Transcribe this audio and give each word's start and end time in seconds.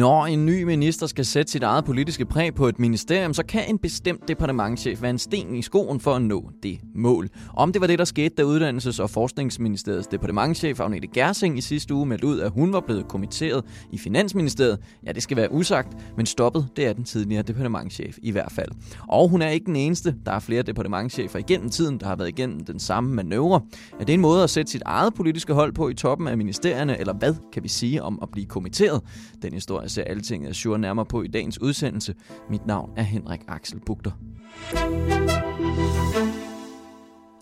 Når 0.00 0.26
en 0.26 0.46
ny 0.46 0.62
minister 0.62 1.06
skal 1.06 1.24
sætte 1.24 1.52
sit 1.52 1.62
eget 1.62 1.84
politiske 1.84 2.24
præg 2.24 2.54
på 2.54 2.68
et 2.68 2.78
ministerium, 2.78 3.34
så 3.34 3.42
kan 3.42 3.68
en 3.68 3.78
bestemt 3.78 4.28
departementchef 4.28 5.02
være 5.02 5.10
en 5.10 5.18
sten 5.18 5.54
i 5.54 5.62
skoen 5.62 6.00
for 6.00 6.14
at 6.14 6.22
nå 6.22 6.50
det 6.62 6.80
mål. 6.94 7.28
Om 7.54 7.72
det 7.72 7.80
var 7.80 7.86
det, 7.86 7.98
der 7.98 8.04
skete, 8.04 8.34
da 8.34 8.42
Uddannelses- 8.42 9.02
og 9.02 9.10
Forskningsministeriets 9.10 10.06
departementchef 10.06 10.80
Agnete 10.80 11.06
Gersing 11.06 11.58
i 11.58 11.60
sidste 11.60 11.94
uge 11.94 12.06
meldte 12.06 12.26
ud, 12.26 12.40
at 12.40 12.50
hun 12.50 12.72
var 12.72 12.80
blevet 12.80 13.08
kommitteret 13.08 13.64
i 13.92 13.98
Finansministeriet, 13.98 14.78
ja, 15.06 15.12
det 15.12 15.22
skal 15.22 15.36
være 15.36 15.52
usagt, 15.52 15.96
men 16.16 16.26
stoppet, 16.26 16.68
det 16.76 16.86
er 16.86 16.92
den 16.92 17.04
tidligere 17.04 17.42
departementchef 17.42 18.18
i 18.22 18.30
hvert 18.30 18.52
fald. 18.52 18.70
Og 19.08 19.28
hun 19.28 19.42
er 19.42 19.48
ikke 19.48 19.66
den 19.66 19.76
eneste. 19.76 20.14
Der 20.26 20.32
er 20.32 20.38
flere 20.38 20.62
departementchefer 20.62 21.38
igennem 21.38 21.70
tiden, 21.70 22.00
der 22.00 22.06
har 22.06 22.16
været 22.16 22.28
igennem 22.28 22.64
den 22.64 22.78
samme 22.78 23.14
manøvre. 23.14 23.60
Er 24.00 24.04
det 24.04 24.14
en 24.14 24.20
måde 24.20 24.42
at 24.42 24.50
sætte 24.50 24.72
sit 24.72 24.82
eget 24.84 25.14
politiske 25.14 25.54
hold 25.54 25.72
på 25.72 25.88
i 25.88 25.94
toppen 25.94 26.28
af 26.28 26.36
ministerierne, 26.36 27.00
eller 27.00 27.12
hvad 27.12 27.34
kan 27.52 27.62
vi 27.62 27.68
sige 27.68 28.02
om 28.02 28.18
at 28.22 28.28
blive 28.32 28.46
kommitteret? 28.46 29.00
Den 29.42 29.52
historie 29.52 29.89
ser 29.90 30.04
Altinget 30.04 30.50
Azure 30.50 30.78
nærmere 30.78 31.06
på 31.06 31.22
i 31.22 31.26
dagens 31.28 31.60
udsendelse. 31.60 32.14
Mit 32.50 32.66
navn 32.66 32.90
er 32.96 33.02
Henrik 33.02 33.40
Axel 33.48 33.80
Bugter. 33.86 34.10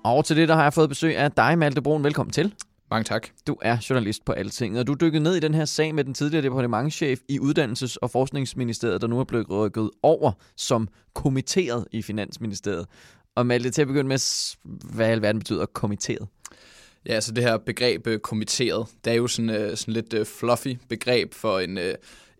Og 0.04 0.24
til 0.24 0.36
det, 0.36 0.48
der 0.48 0.54
har 0.54 0.62
jeg 0.62 0.72
fået 0.72 0.88
besøg 0.88 1.16
af 1.16 1.32
dig, 1.32 1.58
Malte 1.58 1.82
Brun. 1.82 2.04
Velkommen 2.04 2.32
til. 2.32 2.54
Mange 2.90 3.04
tak. 3.04 3.28
Du 3.46 3.56
er 3.62 3.86
journalist 3.90 4.24
på 4.24 4.32
Altinget, 4.32 4.80
og 4.80 4.86
du 4.86 4.94
dykkede 5.00 5.22
ned 5.22 5.34
i 5.34 5.40
den 5.40 5.54
her 5.54 5.64
sag 5.64 5.94
med 5.94 6.04
den 6.04 6.14
tidligere 6.14 6.44
departementchef 6.44 7.20
i 7.28 7.38
Uddannelses- 7.38 7.96
og 8.02 8.10
Forskningsministeriet, 8.10 9.00
der 9.00 9.06
nu 9.06 9.20
er 9.20 9.24
blevet 9.24 9.50
rykket 9.50 9.90
over 10.02 10.32
som 10.56 10.88
kommitteret 11.14 11.86
i 11.92 12.02
Finansministeriet. 12.02 12.86
Og 13.34 13.46
Malte, 13.46 13.70
til 13.70 13.82
at 13.82 13.88
begynde 13.88 14.08
med, 14.08 14.18
hvad 14.94 15.08
i 15.08 15.10
alverden 15.10 15.38
betyder 15.38 15.66
kommitteret? 15.66 16.28
Ja, 17.06 17.12
altså 17.12 17.32
det 17.32 17.44
her 17.44 17.58
begreb 17.58 18.06
uh, 18.06 18.16
kommitteret, 18.16 18.86
det 19.04 19.10
er 19.10 19.14
jo 19.14 19.26
sådan, 19.26 19.50
uh, 19.50 19.76
sådan 19.76 19.94
lidt 19.94 20.14
uh, 20.14 20.26
fluffy 20.26 20.76
begreb 20.88 21.34
for 21.34 21.58
en, 21.58 21.78
uh, 21.78 21.84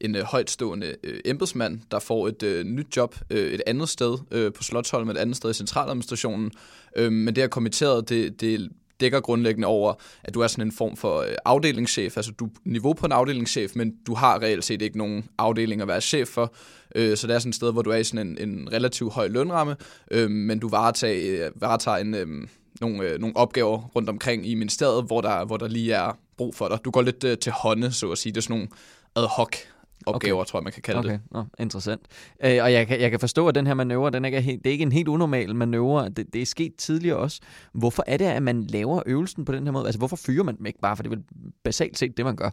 en 0.00 0.16
øh, 0.16 0.22
højtstående 0.22 0.94
øh, 1.04 1.20
embedsmand, 1.24 1.80
der 1.90 1.98
får 1.98 2.28
et 2.28 2.42
øh, 2.42 2.64
nyt 2.64 2.96
job 2.96 3.16
øh, 3.30 3.52
et 3.52 3.62
andet 3.66 3.88
sted 3.88 4.18
øh, 4.30 4.52
på 4.52 4.62
Slottholm, 4.62 5.10
et 5.10 5.16
andet 5.16 5.36
sted 5.36 5.50
i 5.50 5.54
centraladministrationen. 5.54 6.50
Øh, 6.96 7.12
men 7.12 7.34
det 7.34 7.42
her 7.42 7.48
kommitteret, 7.48 8.08
det, 8.08 8.40
det 8.40 8.70
dækker 9.00 9.20
grundlæggende 9.20 9.68
over, 9.68 9.94
at 10.24 10.34
du 10.34 10.40
er 10.40 10.46
sådan 10.46 10.66
en 10.66 10.72
form 10.72 10.96
for 10.96 11.20
øh, 11.20 11.34
afdelingschef, 11.44 12.16
altså 12.16 12.32
du 12.32 12.44
er 12.44 12.50
niveau 12.64 12.92
på 12.92 13.06
en 13.06 13.12
afdelingschef, 13.12 13.76
men 13.76 13.94
du 14.06 14.14
har 14.14 14.42
reelt 14.42 14.64
set 14.64 14.82
ikke 14.82 14.98
nogen 14.98 15.24
afdeling 15.38 15.82
at 15.82 15.88
være 15.88 16.00
chef 16.00 16.28
for, 16.28 16.54
øh, 16.94 17.16
så 17.16 17.26
det 17.26 17.34
er 17.34 17.38
sådan 17.38 17.48
et 17.48 17.54
sted, 17.54 17.72
hvor 17.72 17.82
du 17.82 17.90
er 17.90 17.96
i 17.96 18.04
sådan 18.04 18.26
en, 18.26 18.48
en 18.48 18.72
relativt 18.72 19.12
høj 19.12 19.28
lønramme, 19.28 19.76
øhm, 20.10 20.32
men 20.32 20.58
du 20.58 20.68
varetager, 20.68 21.46
øh, 21.46 21.62
varetager 21.62 21.96
en, 21.96 22.14
øhm, 22.14 22.48
nogle, 22.80 23.02
øh, 23.02 23.20
nogle 23.20 23.36
opgaver 23.36 23.90
rundt 23.96 24.08
omkring 24.08 24.46
i 24.46 24.54
ministeriet, 24.54 25.04
hvor 25.04 25.20
der, 25.20 25.44
hvor 25.44 25.56
der 25.56 25.68
lige 25.68 25.92
er 25.92 26.18
brug 26.36 26.54
for 26.54 26.68
dig. 26.68 26.78
Du 26.84 26.90
går 26.90 27.02
lidt 27.02 27.24
øh, 27.24 27.38
til 27.38 27.52
hånde, 27.52 27.92
så 27.92 28.10
at 28.10 28.18
sige. 28.18 28.32
Det 28.32 28.36
er 28.36 28.42
sådan 28.42 28.56
nogle 28.56 28.68
ad 29.16 29.26
hoc 29.36 29.52
opgaver, 30.06 30.40
okay. 30.40 30.50
tror 30.50 30.58
jeg, 30.58 30.64
man 30.64 30.72
kan 30.72 30.82
kalde 30.82 30.98
okay. 30.98 31.10
det. 31.10 31.20
Nå, 31.30 31.44
interessant. 31.58 32.00
Øh, 32.44 32.58
og 32.62 32.72
jeg 32.72 32.86
kan, 32.86 33.00
jeg 33.00 33.10
kan 33.10 33.20
forstå, 33.20 33.48
at 33.48 33.54
den 33.54 33.66
her 33.66 33.74
manøvre, 33.74 34.10
den 34.10 34.24
er 34.24 34.40
helt, 34.40 34.64
det 34.64 34.70
er 34.70 34.72
ikke 34.72 34.82
en 34.82 34.92
helt 34.92 35.08
unormal 35.08 35.54
manøvre. 35.54 36.08
Det, 36.08 36.32
det 36.32 36.42
er 36.42 36.46
sket 36.46 36.74
tidligere 36.78 37.16
også. 37.16 37.40
Hvorfor 37.72 38.04
er 38.06 38.16
det, 38.16 38.24
at 38.24 38.42
man 38.42 38.64
laver 38.64 39.02
øvelsen 39.06 39.44
på 39.44 39.52
den 39.52 39.64
her 39.64 39.72
måde? 39.72 39.86
Altså, 39.86 39.98
hvorfor 39.98 40.16
fyrer 40.16 40.44
man 40.44 40.56
dem 40.56 40.66
ikke 40.66 40.80
bare? 40.80 40.96
For 40.96 41.02
det 41.02 41.12
er 41.12 41.16
vel 41.16 41.24
basalt 41.64 41.98
set 41.98 42.16
det, 42.16 42.24
man 42.24 42.36
gør. 42.36 42.50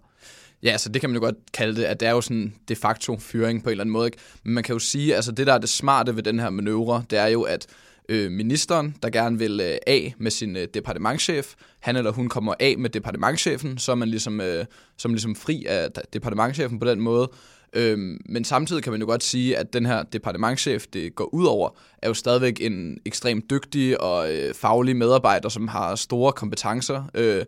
Ja, 0.64 0.72
altså 0.72 0.90
det 0.90 1.02
kan 1.02 1.10
man 1.10 1.16
jo 1.16 1.22
godt 1.22 1.36
kalde 1.54 1.76
det, 1.76 1.84
at 1.84 2.00
det 2.00 2.08
er 2.08 2.12
jo 2.12 2.22
sådan 2.22 2.54
de 2.68 2.76
facto 2.76 3.18
fyring 3.18 3.64
på 3.64 3.70
en 3.70 3.72
eller 3.72 3.84
anden 3.84 3.94
måde. 3.94 4.08
Ikke? 4.08 4.18
Men 4.44 4.54
man 4.54 4.64
kan 4.64 4.74
jo 4.74 4.80
sige, 4.80 5.16
altså 5.16 5.32
det 5.32 5.48
der 5.48 5.54
er 5.54 5.58
det 5.58 5.70
smarte 5.70 6.16
ved 6.16 6.24
den 6.24 6.40
her 6.40 6.50
manøvre, 6.50 7.04
det 7.10 7.20
er 7.20 7.28
jo, 7.28 7.42
at 7.42 7.68
øh, 8.10 8.32
ministeren, 8.32 8.96
der 9.04 9.10
gerne 9.10 9.40
vil 9.40 9.60
øh, 9.64 9.78
af 9.88 10.14
med 10.18 10.32
sin 10.32 10.56
øh, 10.56 10.68
departementschef. 10.74 11.54
Han 11.80 11.96
eller 11.96 12.12
hun 12.12 12.30
kommer 12.30 12.54
af 12.60 12.76
med 12.78 12.90
departementschefen, 12.90 13.78
så 13.78 13.92
er 13.92 13.96
man 13.96 14.08
ligesom, 14.08 14.42
øh, 14.42 14.66
så 14.98 15.08
er 15.08 15.10
man 15.10 15.16
ligesom 15.16 15.36
fri 15.36 15.66
af 15.68 15.92
departementschefen 16.14 16.80
på 16.80 16.86
den 16.86 17.02
måde. 17.02 17.32
Øhm, 17.74 18.22
men 18.26 18.44
samtidig 18.44 18.84
kan 18.84 18.92
man 18.92 19.02
jo 19.02 19.08
godt 19.08 19.24
sige, 19.24 19.58
at 19.58 19.74
den 19.74 19.86
her 19.86 20.04
departementschef, 20.04 20.88
det 20.88 21.16
går 21.16 21.34
ud 21.34 21.46
over, 21.46 21.70
er 22.02 22.08
jo 22.08 22.14
stadigvæk 22.14 22.62
en 22.62 22.98
ekstremt 23.06 23.50
dygtig 23.50 24.02
og 24.02 24.34
øh, 24.34 24.54
faglig 24.54 24.96
medarbejder, 24.96 25.50
som 25.50 25.68
har 25.68 25.96
store 25.96 26.34
kompetencer. 26.34 27.04
Øh, 27.16 27.46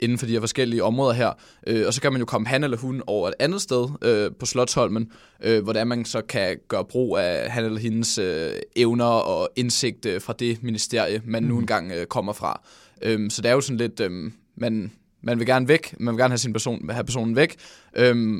inden 0.00 0.18
for 0.18 0.26
de 0.26 0.32
her 0.32 0.40
forskellige 0.40 0.84
områder 0.84 1.12
her. 1.12 1.32
Øh, 1.66 1.86
og 1.86 1.94
så 1.94 2.00
kan 2.00 2.12
man 2.12 2.20
jo 2.20 2.24
komme 2.24 2.46
han 2.46 2.64
eller 2.64 2.76
hun 2.76 3.02
over 3.06 3.28
et 3.28 3.34
andet 3.38 3.62
sted 3.62 3.88
øh, 4.02 4.30
på 4.40 4.46
Slottholmen, 4.46 5.12
øh, 5.44 5.62
hvordan 5.62 5.86
man 5.86 6.04
så 6.04 6.20
kan 6.20 6.56
gøre 6.68 6.84
brug 6.84 7.18
af 7.18 7.50
han 7.50 7.64
eller 7.64 7.78
hendes 7.78 8.18
øh, 8.18 8.50
evner 8.76 9.04
og 9.04 9.48
indsigt 9.56 10.06
øh, 10.06 10.20
fra 10.20 10.34
det 10.38 10.62
ministerie, 10.62 11.22
man 11.24 11.42
mm. 11.42 11.48
nu 11.48 11.54
mhm. 11.54 11.62
engang 11.62 11.92
øh, 11.92 12.06
kommer 12.06 12.32
fra. 12.32 12.60
Øh, 13.02 13.30
så 13.30 13.42
det 13.42 13.48
er 13.48 13.54
jo 13.54 13.60
sådan 13.60 13.76
lidt, 13.76 14.00
øh, 14.00 14.10
man, 14.56 14.92
man 15.22 15.38
vil 15.38 15.46
gerne 15.46 15.68
væk, 15.68 15.94
man 16.00 16.14
vil 16.14 16.20
gerne 16.20 16.32
have 16.32 16.38
sin 16.38 16.52
person, 16.52 16.90
have 16.90 17.04
personen 17.04 17.36
væk, 17.36 17.56
øh, 17.96 18.38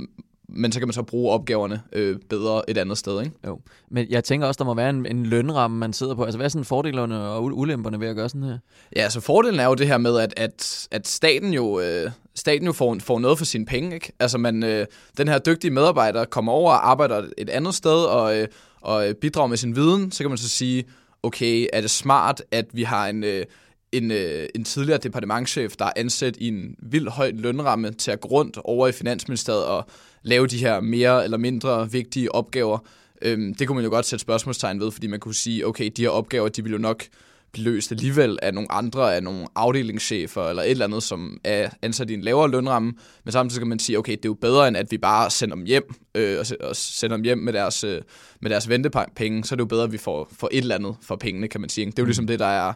men 0.49 0.73
så 0.73 0.81
kan 0.81 0.89
man 0.89 0.93
så 0.93 1.03
bruge 1.03 1.33
opgaverne 1.33 1.83
øh, 1.93 2.17
bedre 2.31 2.71
et 2.71 2.79
andet 2.79 2.99
sted, 2.99 3.21
ikke? 3.21 3.33
Jo, 3.47 3.61
men 3.91 4.07
jeg 4.11 4.25
tænker 4.25 4.47
også, 4.47 4.59
der 4.59 4.65
må 4.65 4.75
være 4.75 4.91
en, 4.91 5.07
en 5.07 5.27
lønramme, 5.27 5.77
man 5.77 5.93
sidder 5.93 6.15
på. 6.15 6.25
Altså, 6.25 6.39
hvad 6.39 6.45
er 6.45 6.49
sådan 6.49 6.65
fordelerne 6.65 7.21
og 7.21 7.45
ulemperne 7.45 8.01
ved 8.01 8.09
at 8.09 8.17
gøre 8.17 8.29
sådan 8.29 8.43
her? 8.43 8.59
Ja, 8.97 9.03
altså 9.03 9.21
fordelen 9.21 9.61
er 9.61 9.65
jo 9.65 9.75
det 9.75 9.87
her 9.87 9.99
med, 9.99 10.19
at, 10.19 10.35
at, 10.37 10.89
at 10.91 11.09
staten 11.09 11.55
jo, 11.55 11.81
øh, 11.81 12.11
staten 12.35 12.67
jo 12.67 12.73
får, 12.73 12.97
får 13.01 13.19
noget 13.19 13.39
for 13.39 13.45
sine 13.45 13.67
penge, 13.67 13.95
ikke? 13.95 14.13
Altså, 14.21 14.39
man, 14.39 14.63
øh, 14.65 14.87
den 15.19 15.29
her 15.29 15.39
dygtige 15.39 15.71
medarbejder 15.71 16.25
kommer 16.25 16.53
over 16.53 16.73
og 16.73 16.91
arbejder 16.91 17.27
et 17.39 17.51
andet 17.51 17.75
sted 17.75 18.05
og, 18.05 18.39
øh, 18.39 18.49
og 18.81 19.15
bidrager 19.21 19.49
med 19.49 19.57
sin 19.57 19.77
viden, 19.77 20.13
så 20.13 20.25
kan 20.25 20.31
man 20.31 20.39
så 20.39 20.49
sige, 20.49 20.85
okay, 21.23 21.67
er 21.73 21.81
det 21.81 21.91
smart, 21.91 22.43
at 22.51 22.67
vi 22.73 22.83
har 22.83 23.09
en... 23.09 23.25
Øh, 23.25 23.45
en, 23.93 24.11
øh, 24.11 24.49
en 24.55 24.65
tidligere 24.65 24.99
departementchef, 24.99 25.77
der 25.77 25.85
er 25.85 25.93
ansat 25.97 26.37
i 26.37 26.49
en 26.49 26.77
vild 26.79 27.09
høj 27.09 27.31
lønramme 27.35 27.91
til 27.91 28.11
at 28.11 28.21
gå 28.21 28.29
rundt 28.29 28.59
over 28.65 28.89
i 28.89 28.93
Finansministeriet 28.93 29.65
og 29.65 29.89
lave 30.29 30.47
de 30.47 30.59
her 30.59 30.81
mere 30.81 31.25
eller 31.25 31.39
mindre 31.39 31.91
vigtige 31.91 32.35
opgaver. 32.35 32.79
Øhm, 33.23 33.55
det 33.55 33.67
kunne 33.67 33.77
man 33.77 33.85
jo 33.85 33.91
godt 33.91 34.07
sætte 34.07 34.21
spørgsmålstegn 34.21 34.81
ved, 34.81 34.91
fordi 34.91 35.07
man 35.07 35.21
kunne 35.21 35.35
sige, 35.35 35.67
okay, 35.67 35.91
de 35.97 36.03
her 36.03 36.09
opgaver, 36.09 36.49
de 36.49 36.63
vil 36.63 36.73
jo 36.73 36.79
nok 36.79 37.05
blive 37.53 37.65
løst 37.65 37.93
alligevel 37.93 38.39
af 38.43 38.55
nogle 38.55 38.73
andre, 38.73 39.17
af 39.17 39.23
nogle 39.23 39.47
afdelingschefer 39.55 40.49
eller 40.49 40.63
et 40.63 40.71
eller 40.71 40.85
andet, 40.85 41.03
som 41.03 41.41
er 41.45 41.71
ansat 41.83 42.11
i 42.11 42.15
en 42.15 42.21
lavere 42.21 42.51
lønramme. 42.51 42.93
Men 43.25 43.33
samtidig 43.33 43.61
kan 43.61 43.69
man 43.69 43.79
sige, 43.79 43.99
okay, 43.99 44.13
det 44.13 44.25
er 44.25 44.29
jo 44.29 44.35
bedre, 44.35 44.69
end 44.69 44.77
at 44.77 44.87
vi 44.91 44.99
bare 44.99 45.31
sender 45.31 45.57
dem 45.57 45.65
hjem, 45.65 45.95
øh, 46.15 46.45
og 46.61 46.77
sender 46.77 47.17
dem 47.17 47.25
hjem 47.25 47.39
med 47.39 47.53
deres, 47.53 47.85
øh, 47.85 48.03
med 48.41 48.51
deres 48.51 48.69
ventepenge. 48.69 49.45
Så 49.45 49.55
er 49.55 49.57
det 49.57 49.61
jo 49.61 49.67
bedre, 49.67 49.85
at 49.85 49.93
vi 49.93 49.99
får, 49.99 50.29
får 50.33 50.49
et 50.53 50.59
eller 50.59 50.75
andet 50.75 50.97
for 51.03 51.17
pengene, 51.17 51.49
kan 51.49 51.61
man 51.61 51.71
sige. 51.71 51.87
Det 51.87 51.99
er 51.99 52.03
jo 52.03 52.07
ligesom 52.07 52.27
det, 52.27 52.39
der 52.39 52.47
er 52.47 52.73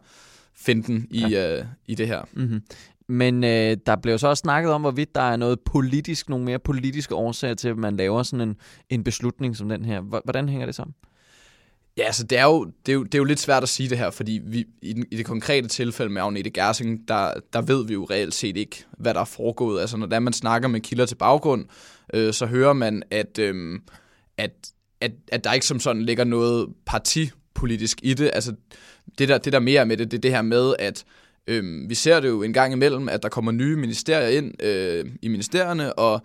finden 0.56 1.06
i, 1.10 1.20
ja. 1.20 1.58
øh, 1.58 1.64
i 1.86 1.94
det 1.94 2.06
her. 2.06 2.22
Mm-hmm. 2.32 2.62
Men 3.12 3.44
øh, 3.44 3.76
der 3.86 3.96
blev 3.96 4.18
så 4.18 4.28
også 4.28 4.40
snakket 4.40 4.72
om, 4.72 4.80
hvorvidt 4.80 5.14
der 5.14 5.20
er 5.20 5.36
noget 5.36 5.60
politisk, 5.60 6.28
nogle 6.28 6.44
mere 6.44 6.58
politiske 6.58 7.14
årsager 7.14 7.54
til, 7.54 7.68
at 7.68 7.76
man 7.76 7.96
laver 7.96 8.22
sådan 8.22 8.48
en, 8.48 8.56
en 8.90 9.04
beslutning 9.04 9.56
som 9.56 9.68
den 9.68 9.84
her. 9.84 10.00
Hvordan 10.00 10.48
hænger 10.48 10.66
det 10.66 10.74
sammen? 10.74 10.94
Ja, 11.96 12.02
altså 12.02 12.24
det 12.24 12.38
er, 12.38 12.44
jo, 12.44 12.64
det, 12.64 12.92
er 12.92 12.94
jo, 12.94 13.02
det 13.02 13.14
er 13.14 13.18
jo 13.18 13.24
lidt 13.24 13.40
svært 13.40 13.62
at 13.62 13.68
sige 13.68 13.88
det 13.88 13.98
her, 13.98 14.10
fordi 14.10 14.40
vi, 14.44 14.64
i, 14.82 14.92
den, 14.92 15.04
i 15.10 15.16
det 15.16 15.26
konkrete 15.26 15.68
tilfælde 15.68 16.12
med 16.12 16.22
Agnete 16.22 16.50
Gersing, 16.50 17.08
der, 17.08 17.34
der 17.52 17.62
ved 17.62 17.86
vi 17.86 17.92
jo 17.92 18.04
reelt 18.10 18.34
set 18.34 18.56
ikke, 18.56 18.84
hvad 18.98 19.14
der 19.14 19.20
er 19.20 19.24
foregået. 19.24 19.80
Altså 19.80 19.96
når 19.96 20.20
man 20.20 20.32
snakker 20.32 20.68
med 20.68 20.80
kilder 20.80 21.06
til 21.06 21.16
baggrund, 21.16 21.66
øh, 22.14 22.32
så 22.32 22.46
hører 22.46 22.72
man, 22.72 23.02
at, 23.10 23.38
øh, 23.38 23.80
at, 24.38 24.72
at, 25.00 25.12
at 25.32 25.44
der 25.44 25.52
ikke 25.52 25.66
som 25.66 25.80
sådan 25.80 26.02
ligger 26.02 26.24
noget 26.24 26.68
partipolitisk 26.86 28.00
i 28.02 28.14
det. 28.14 28.30
Altså 28.32 28.54
det 29.18 29.28
der, 29.28 29.38
det 29.38 29.52
der 29.52 29.60
mere 29.60 29.86
med 29.86 29.96
det, 29.96 30.10
det 30.10 30.16
er 30.16 30.20
det 30.20 30.30
her 30.30 30.42
med, 30.42 30.74
at 30.78 31.04
Øhm, 31.46 31.88
vi 31.88 31.94
ser 31.94 32.20
det 32.20 32.28
jo 32.28 32.42
en 32.42 32.52
gang 32.52 32.72
imellem, 32.72 33.08
at 33.08 33.22
der 33.22 33.28
kommer 33.28 33.52
nye 33.52 33.76
ministerier 33.76 34.38
ind 34.38 34.62
øh, 34.62 35.04
i 35.22 35.28
ministerierne, 35.28 35.92
og 35.92 36.20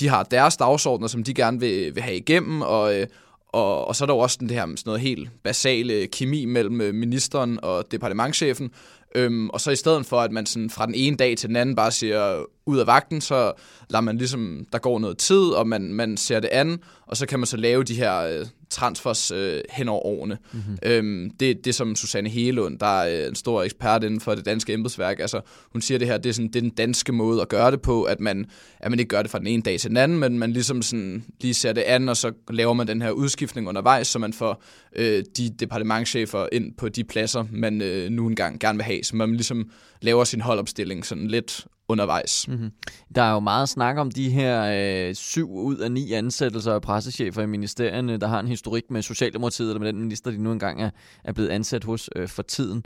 de 0.00 0.08
har 0.08 0.22
deres 0.22 0.56
dagsordner, 0.56 1.08
som 1.08 1.24
de 1.24 1.34
gerne 1.34 1.60
vil, 1.60 1.94
vil 1.94 2.02
have 2.02 2.16
igennem, 2.16 2.62
og, 2.62 3.00
øh, 3.00 3.06
og, 3.48 3.88
og 3.88 3.96
så 3.96 4.04
er 4.04 4.06
der 4.06 4.14
jo 4.14 4.18
også 4.18 4.38
det 4.40 4.50
her 4.50 4.60
sådan 4.60 4.76
noget 4.86 5.00
helt 5.00 5.30
basale 5.44 6.06
kemi 6.06 6.44
mellem 6.44 6.80
øh, 6.80 6.94
ministeren 6.94 7.58
og 7.62 7.92
departementchefen, 7.92 8.70
Øhm, 9.14 9.50
og 9.50 9.60
så 9.60 9.70
i 9.70 9.76
stedet 9.76 10.06
for, 10.06 10.20
at 10.20 10.32
man 10.32 10.46
sådan 10.46 10.70
fra 10.70 10.86
den 10.86 10.94
ene 10.94 11.16
dag 11.16 11.36
til 11.36 11.48
den 11.48 11.56
anden 11.56 11.76
bare 11.76 11.90
siger, 11.90 12.44
ud 12.70 12.78
af 12.78 12.86
vagten, 12.86 13.20
så 13.20 13.52
lader 13.90 14.00
man 14.00 14.18
ligesom, 14.18 14.66
der 14.72 14.78
går 14.78 14.98
noget 14.98 15.18
tid, 15.18 15.42
og 15.42 15.68
man, 15.68 15.94
man 15.94 16.16
ser 16.16 16.40
det 16.40 16.48
an, 16.52 16.78
og 17.06 17.16
så 17.16 17.26
kan 17.26 17.38
man 17.38 17.46
så 17.46 17.56
lave 17.56 17.84
de 17.84 17.94
her 17.94 18.20
øh, 18.20 18.46
transfers 18.70 19.30
øh, 19.30 19.60
hen 19.70 19.88
over 19.88 20.06
årene. 20.06 20.38
Mm-hmm. 20.52 20.78
Øhm, 20.82 21.30
det, 21.40 21.64
det 21.64 21.74
som 21.74 21.96
Susanne 21.96 22.30
Helund, 22.30 22.78
der 22.78 22.86
er 22.86 23.28
en 23.28 23.34
stor 23.34 23.62
ekspert 23.62 24.04
inden 24.04 24.20
for 24.20 24.34
det 24.34 24.44
danske 24.44 24.72
embedsværk, 24.72 25.20
altså 25.20 25.40
hun 25.72 25.82
siger 25.82 25.98
det 25.98 26.08
her, 26.08 26.18
det 26.18 26.28
er, 26.28 26.32
sådan, 26.32 26.48
det 26.48 26.56
er 26.56 26.60
den 26.60 26.70
danske 26.70 27.12
måde 27.12 27.42
at 27.42 27.48
gøre 27.48 27.70
det 27.70 27.82
på, 27.82 28.02
at 28.02 28.20
man, 28.20 28.46
at 28.80 28.90
man 28.90 28.98
ikke 28.98 29.08
gør 29.08 29.22
det 29.22 29.30
fra 29.30 29.38
den 29.38 29.46
ene 29.46 29.62
dag 29.62 29.80
til 29.80 29.88
den 29.88 29.96
anden, 29.96 30.18
men 30.18 30.38
man 30.38 30.52
ligesom 30.52 30.82
sådan 30.82 31.24
lige 31.40 31.54
ser 31.54 31.72
det 31.72 31.82
an, 31.82 32.08
og 32.08 32.16
så 32.16 32.32
laver 32.50 32.72
man 32.72 32.86
den 32.86 33.02
her 33.02 33.10
udskiftning 33.10 33.68
undervejs, 33.68 34.06
så 34.06 34.18
man 34.18 34.32
får 34.32 34.62
øh, 34.96 35.24
de 35.36 35.50
departementchefer 35.60 36.46
ind 36.52 36.74
på 36.78 36.88
de 36.88 37.04
pladser, 37.04 37.44
man 37.52 37.82
øh, 37.82 38.10
nu 38.10 38.26
engang 38.26 38.60
gerne 38.60 38.78
vil 38.78 38.84
have, 38.84 39.04
så 39.04 39.16
man 39.16 39.32
ligesom 39.32 39.70
laver 40.00 40.24
sin 40.24 40.40
holdopstilling 40.40 41.06
sådan 41.06 41.28
lidt 41.28 41.66
undervejs. 41.90 42.48
Mm-hmm. 42.48 42.70
Der 43.14 43.22
er 43.22 43.32
jo 43.32 43.40
meget 43.40 43.68
snak 43.68 43.96
om 43.96 44.10
de 44.10 44.30
her 44.30 44.72
øh, 45.08 45.14
syv 45.14 45.52
ud 45.52 45.76
af 45.76 45.92
ni 45.92 46.12
ansættelser 46.12 46.72
af 46.72 46.82
pressechefer 46.82 47.42
i 47.42 47.46
ministerierne, 47.46 48.16
der 48.16 48.26
har 48.26 48.40
en 48.40 48.48
historik 48.48 48.90
med 48.90 49.02
Socialdemokratiet, 49.02 49.68
eller 49.68 49.80
med 49.80 49.92
den 49.92 50.00
minister, 50.00 50.30
de 50.30 50.42
nu 50.42 50.52
engang 50.52 50.82
er, 50.82 50.90
er 51.24 51.32
blevet 51.32 51.48
ansat 51.48 51.84
hos 51.84 52.10
øh, 52.16 52.28
for 52.28 52.42
tiden. 52.42 52.84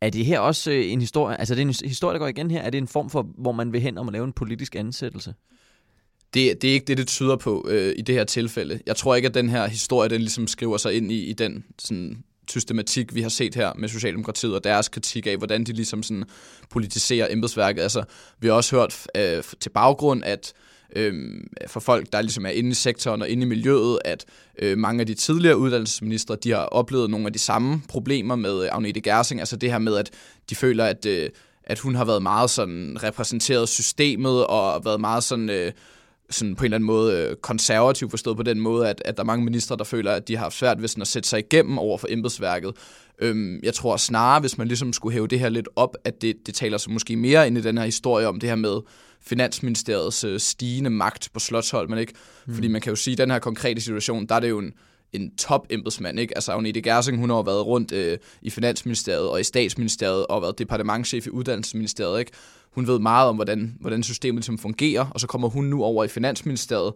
Er 0.00 0.10
det 0.10 0.24
her 0.24 0.38
også 0.38 0.70
øh, 0.70 0.92
en 0.92 1.00
historie, 1.00 1.40
altså 1.40 1.54
er 1.54 1.56
det 1.56 1.62
en 1.62 1.88
historie, 1.88 2.12
der 2.12 2.18
går 2.18 2.26
igen 2.26 2.50
her? 2.50 2.60
Er 2.60 2.70
det 2.70 2.78
en 2.78 2.88
form 2.88 3.10
for, 3.10 3.22
hvor 3.38 3.52
man 3.52 3.72
vil 3.72 3.80
hen 3.80 3.98
om 3.98 4.08
at 4.08 4.12
lave 4.12 4.24
en 4.24 4.32
politisk 4.32 4.76
ansættelse? 4.76 5.34
Det, 6.34 6.62
det 6.62 6.70
er 6.70 6.74
ikke 6.74 6.86
det, 6.86 6.98
det 6.98 7.06
tyder 7.06 7.36
på 7.36 7.66
øh, 7.68 7.94
i 7.98 8.02
det 8.02 8.14
her 8.14 8.24
tilfælde. 8.24 8.80
Jeg 8.86 8.96
tror 8.96 9.14
ikke, 9.14 9.28
at 9.28 9.34
den 9.34 9.48
her 9.48 9.68
historie, 9.68 10.08
den 10.08 10.20
ligesom 10.20 10.46
skriver 10.46 10.76
sig 10.76 10.94
ind 10.94 11.12
i, 11.12 11.24
i 11.24 11.32
den 11.32 11.64
sådan, 11.78 12.24
systematik, 12.50 13.14
vi 13.14 13.22
har 13.22 13.28
set 13.28 13.54
her 13.54 13.72
med 13.78 13.88
Socialdemokratiet 13.88 14.54
og 14.54 14.64
deres 14.64 14.88
kritik 14.88 15.26
af, 15.26 15.36
hvordan 15.36 15.64
de 15.64 15.72
ligesom 15.72 16.02
sådan 16.02 16.24
politiserer 16.70 17.26
embedsværket. 17.30 17.82
Altså, 17.82 18.04
vi 18.40 18.48
har 18.48 18.54
også 18.54 18.76
hørt 18.76 19.06
øh, 19.16 19.42
til 19.60 19.70
baggrund, 19.70 20.24
at 20.24 20.52
øh, 20.96 21.14
for 21.66 21.80
folk, 21.80 22.12
der 22.12 22.22
ligesom 22.22 22.46
er 22.46 22.50
inde 22.50 22.70
i 22.70 22.74
sektoren 22.74 23.22
og 23.22 23.28
inde 23.28 23.42
i 23.42 23.48
miljøet, 23.48 23.98
at 24.04 24.24
øh, 24.58 24.78
mange 24.78 25.00
af 25.00 25.06
de 25.06 25.14
tidligere 25.14 25.58
uddannelsesministre, 25.58 26.36
de 26.36 26.50
har 26.50 26.64
oplevet 26.64 27.10
nogle 27.10 27.26
af 27.26 27.32
de 27.32 27.38
samme 27.38 27.82
problemer 27.88 28.36
med 28.36 28.64
øh, 28.64 28.68
Agnete 28.72 29.00
Gersing. 29.00 29.40
Altså 29.40 29.56
det 29.56 29.70
her 29.70 29.78
med, 29.78 29.96
at 29.96 30.10
de 30.50 30.54
føler, 30.54 30.84
at, 30.84 31.06
øh, 31.06 31.28
at 31.64 31.78
hun 31.78 31.94
har 31.94 32.04
været 32.04 32.22
meget 32.22 32.50
sådan 32.50 32.98
repræsenteret 33.02 33.68
systemet 33.68 34.46
og 34.46 34.84
været 34.84 35.00
meget 35.00 35.24
sådan... 35.24 35.50
Øh, 35.50 35.72
sådan 36.30 36.54
på 36.54 36.62
en 36.62 36.64
eller 36.64 36.76
anden 36.76 36.86
måde 36.86 37.16
øh, 37.16 37.36
konservativ 37.36 38.10
forstået 38.10 38.36
på 38.36 38.42
den 38.42 38.60
måde, 38.60 38.88
at, 38.88 39.02
at 39.04 39.16
der 39.16 39.22
er 39.22 39.26
mange 39.26 39.44
ministre, 39.44 39.76
der 39.76 39.84
føler, 39.84 40.12
at 40.12 40.28
de 40.28 40.36
har 40.36 40.42
haft 40.42 40.56
svært 40.56 40.80
ved 40.80 40.88
sådan 40.88 41.02
at 41.02 41.08
sætte 41.08 41.28
sig 41.28 41.38
igennem 41.38 41.78
over 41.78 41.98
for 41.98 42.06
embedsværket. 42.10 42.72
Øhm, 43.18 43.60
jeg 43.62 43.74
tror 43.74 43.96
snarere, 43.96 44.40
hvis 44.40 44.58
man 44.58 44.66
ligesom 44.66 44.92
skulle 44.92 45.12
hæve 45.12 45.26
det 45.26 45.40
her 45.40 45.48
lidt 45.48 45.68
op, 45.76 45.96
at 46.04 46.22
det, 46.22 46.46
det 46.46 46.54
taler 46.54 46.78
sig 46.78 46.92
måske 46.92 47.16
mere 47.16 47.46
ind 47.46 47.58
i 47.58 47.60
den 47.60 47.78
her 47.78 47.84
historie 47.84 48.28
om 48.28 48.40
det 48.40 48.48
her 48.48 48.56
med 48.56 48.80
Finansministeriets 49.20 50.24
øh, 50.24 50.40
stigende 50.40 50.90
magt 50.90 51.28
på 51.34 51.40
Slottholm, 51.40 51.90
men 51.90 51.98
ikke? 51.98 52.12
Mm. 52.46 52.54
Fordi 52.54 52.68
man 52.68 52.80
kan 52.80 52.90
jo 52.90 52.96
sige, 52.96 53.12
at 53.12 53.18
i 53.18 53.22
den 53.22 53.30
her 53.30 53.38
konkrete 53.38 53.80
situation, 53.80 54.26
der 54.26 54.34
er 54.34 54.40
det 54.40 54.48
jo 54.48 54.58
en, 54.58 54.72
en 55.12 55.36
top 55.36 55.66
embedsmand, 55.70 56.20
ikke? 56.20 56.36
Altså 56.36 56.52
Agnete 56.52 56.82
Gersing, 56.82 57.18
hun 57.18 57.30
har 57.30 57.42
været 57.42 57.66
rundt 57.66 57.92
øh, 57.92 58.18
i 58.42 58.50
Finansministeriet 58.50 59.28
og 59.28 59.40
i 59.40 59.44
Statsministeriet 59.44 60.26
og 60.26 60.42
været 60.42 60.58
departementchef 60.58 61.26
i 61.26 61.30
Uddannelsesministeriet, 61.30 62.20
ikke? 62.20 62.32
Hun 62.70 62.86
ved 62.86 62.98
meget 62.98 63.28
om, 63.28 63.36
hvordan, 63.36 63.76
hvordan 63.80 64.02
systemet 64.02 64.38
ligesom 64.38 64.58
fungerer, 64.58 65.06
og 65.06 65.20
så 65.20 65.26
kommer 65.26 65.48
hun 65.48 65.64
nu 65.64 65.84
over 65.84 66.04
i 66.04 66.08
Finansministeriet, 66.08 66.92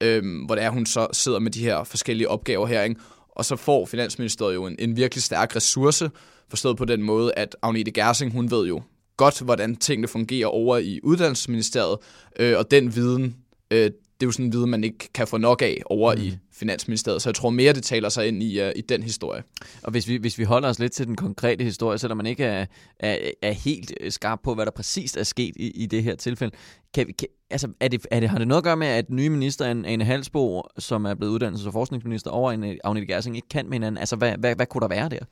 øh, 0.00 0.22
hvor 0.46 0.54
det 0.54 0.64
er, 0.64 0.70
hun 0.70 0.86
så 0.86 1.06
sidder 1.12 1.38
med 1.38 1.50
de 1.50 1.60
her 1.60 1.84
forskellige 1.84 2.28
opgaver 2.28 2.66
her, 2.66 2.82
ikke? 2.82 3.00
Og 3.28 3.44
så 3.44 3.56
får 3.56 3.86
Finansministeriet 3.86 4.54
jo 4.54 4.66
en, 4.66 4.76
en 4.78 4.96
virkelig 4.96 5.22
stærk 5.22 5.56
ressource, 5.56 6.10
forstået 6.48 6.76
på 6.76 6.84
den 6.84 7.02
måde, 7.02 7.32
at 7.36 7.56
Agnete 7.62 7.90
Gersing, 7.90 8.32
hun 8.32 8.50
ved 8.50 8.66
jo 8.66 8.82
godt, 9.16 9.40
hvordan 9.40 9.76
tingene 9.76 10.08
fungerer 10.08 10.46
over 10.46 10.78
i 10.78 11.00
Uddannelsesministeriet, 11.02 11.98
øh, 12.38 12.58
og 12.58 12.70
den 12.70 12.94
viden, 12.94 13.36
øh, 13.70 13.90
det 14.20 14.26
er 14.26 14.28
jo 14.28 14.32
sådan 14.32 14.46
en 14.46 14.52
viden, 14.52 14.70
man 14.70 14.84
ikke 14.84 15.08
kan 15.14 15.26
få 15.26 15.36
nok 15.36 15.62
af 15.62 15.82
over 15.86 16.14
mm. 16.14 16.22
i 16.22 16.38
Finansministeriet. 16.52 17.22
Så 17.22 17.28
jeg 17.28 17.34
tror 17.34 17.50
mere, 17.50 17.72
det 17.72 17.82
taler 17.82 18.08
sig 18.08 18.28
ind 18.28 18.42
i, 18.42 18.62
uh, 18.62 18.70
i 18.76 18.80
den 18.80 19.02
historie. 19.02 19.42
Og 19.82 19.90
hvis 19.90 20.08
vi, 20.08 20.16
hvis 20.16 20.38
vi 20.38 20.44
holder 20.44 20.68
os 20.68 20.78
lidt 20.78 20.92
til 20.92 21.06
den 21.06 21.16
konkrete 21.16 21.64
historie, 21.64 21.98
selvom 21.98 22.16
man 22.16 22.26
ikke 22.26 22.44
er, 22.44 22.66
er, 22.98 23.16
er 23.42 23.52
helt 23.52 23.92
skarp 24.08 24.38
på, 24.44 24.54
hvad 24.54 24.66
der 24.66 24.72
præcist 24.72 25.16
er 25.16 25.22
sket 25.22 25.52
i, 25.56 25.70
i 25.70 25.86
det 25.86 26.02
her 26.02 26.14
tilfælde, 26.14 26.56
kan 26.94 27.06
vi, 27.06 27.12
kan, 27.12 27.28
altså, 27.50 27.68
er 27.80 27.88
det, 27.88 28.06
er 28.10 28.20
det, 28.20 28.28
har 28.28 28.38
det 28.38 28.48
noget 28.48 28.60
at 28.60 28.64
gøre 28.64 28.76
med, 28.76 28.86
at 28.86 29.08
den 29.08 29.16
nye 29.16 29.30
minister, 29.30 29.64
Ane 29.64 30.04
Halsbo, 30.04 30.62
som 30.78 31.04
er 31.04 31.14
blevet 31.14 31.42
uddannelses- 31.42 31.66
og 31.66 31.72
forskningsminister, 31.72 32.30
over 32.30 32.52
en 32.52 32.78
Agnete 32.84 33.06
Gersing, 33.06 33.36
ikke 33.36 33.48
kan 33.48 33.66
med 33.66 33.72
hinanden? 33.72 33.98
Altså, 33.98 34.16
hvad, 34.16 34.32
hvad, 34.38 34.56
hvad 34.56 34.66
kunne 34.66 34.82
der 34.82 34.88
være 34.88 35.08
der? 35.08 35.24